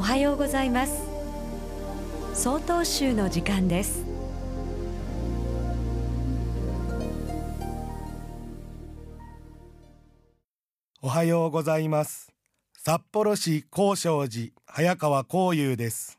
[0.00, 1.04] はようございます。
[2.34, 4.04] 総統集の時間です。
[11.00, 12.32] おはようございます。
[12.76, 16.18] 札幌市高尚寺早川光雄です。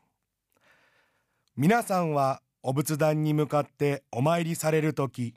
[1.56, 5.32] 皆さんはお仏壇に向かってお参りされるとき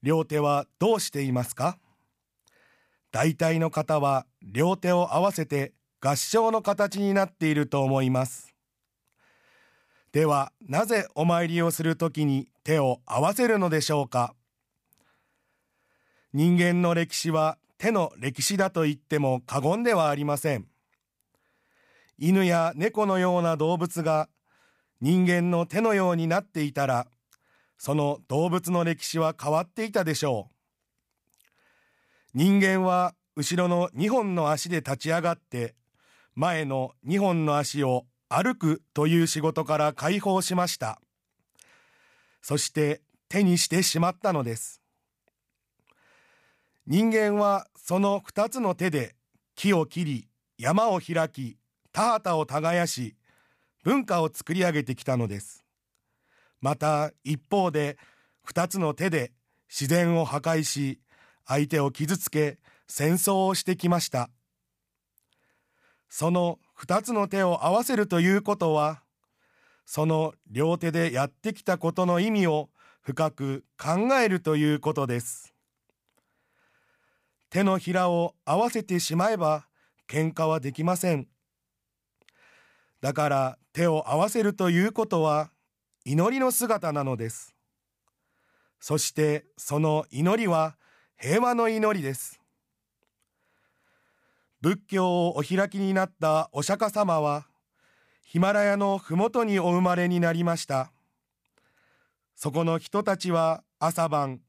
[0.00, 1.76] 両手はどうしていますか？
[3.10, 8.54] 大体の方は両手を合わせて合掌の形になっていると思います。
[10.12, 14.36] ではなぜお参りをするときに手を合わせるのでしょうか？
[16.32, 20.68] 人間の歴史は手の歴史だと言っても過言ではありません。
[22.20, 24.28] 犬や猫のような動物が
[25.00, 27.06] 人間の手のようになっていたら
[27.78, 30.54] その動物の歴史は変わっていたでしょう。
[32.34, 35.74] 人間は後ろの2本の足で立ち上がって
[36.34, 41.00] 前の2本の足を歩くという仕事から解放しました。
[42.42, 44.82] そして手にしてしまったのです。
[46.86, 49.14] 人間はその2つの手で
[49.54, 51.58] 木を切り山を開き
[51.92, 53.14] 田畑を耕し
[53.84, 55.64] 文化を作り上げてきたのです
[56.60, 57.98] また一方で
[58.46, 59.32] 2つの手で
[59.68, 61.00] 自然を破壊し
[61.46, 64.30] 相手を傷つけ戦争をしてきました
[66.08, 69.02] その二つの手を合わせるということは、
[69.84, 75.54] その両手でやってきたことの意味を深く考えるということです。
[77.50, 79.66] 手のひらを合わせてしまえば
[80.06, 81.26] 喧嘩はできません。
[83.00, 85.50] だから手を合わせるということは
[86.04, 87.54] 祈りの姿なのです。
[88.80, 90.76] そしてその祈りは
[91.16, 92.40] 平和の祈りです。
[94.60, 97.46] 仏教をお開きになったお釈迦様は、
[98.22, 100.92] ヒマラヤの麓にお生まれになりました。
[102.34, 104.40] そこの人たちは朝晩、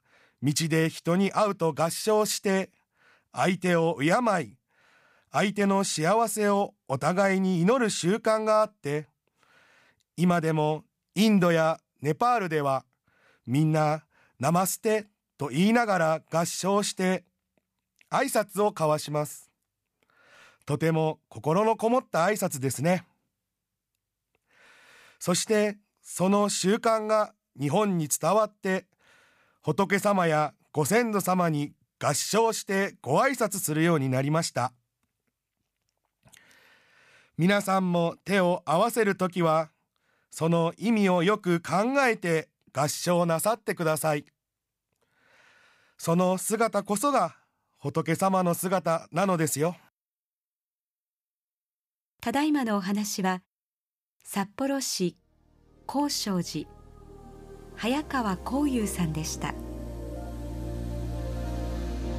[0.42, 2.72] 道で人に会うと合唱して、
[3.32, 4.08] 相手を敬
[4.42, 4.59] い、
[5.32, 9.08] 相手の幸せをお互いに祈る習慣があって、
[10.18, 10.84] 今でも
[11.16, 12.86] インドやネパールでは、
[13.46, 14.06] みんな
[14.40, 15.08] ナマステ
[15.38, 17.26] と言いながら合唱して
[18.12, 19.52] 挨拶を交わします。
[20.66, 23.06] とても心のこもった挨拶ですね。
[25.20, 28.88] そしてその習慣が日本に伝わって
[29.62, 34.74] 仏様やご先祖様に合唱してご挨拶するようになりました。
[37.40, 39.70] 皆さんも手を合わせるときは
[40.30, 44.26] その意味をよく考えて合唱なさってください。
[45.98, 47.38] その姿こそが
[47.78, 49.78] 仏様の姿なのですよ。
[52.20, 53.42] ただいまのお話は
[54.22, 55.16] 札幌市
[55.86, 56.68] 高尚寺
[57.78, 59.54] 早川光雄さんでした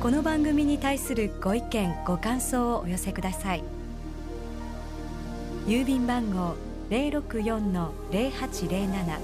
[0.00, 3.79] この番組に対するご意見ご感想をお寄せください
[5.66, 6.54] 郵便番号
[6.91, 9.19] 064-0807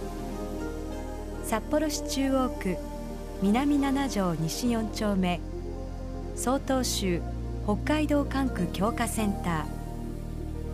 [1.45, 2.77] 札幌市中央区
[3.43, 5.41] 南七条西4丁目。
[6.35, 7.21] 曹洞州
[7.65, 9.67] 北海道管区強化センタ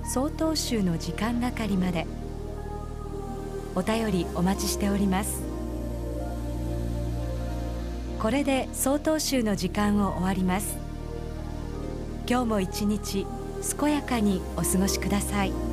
[0.04, 0.08] ー。
[0.08, 2.06] 総統集の時間係まで。
[3.74, 5.42] お便りお待ちしております。
[8.20, 10.76] これで総統集の時間を終わります。
[12.28, 13.26] 今日も一日
[13.78, 15.71] 健やかにお過ごしください。